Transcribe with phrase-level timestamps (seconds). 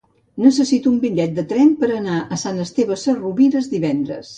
[0.45, 4.27] Necessito un bitllet de tren per anar a Sant Esteve Sesrovires divendres.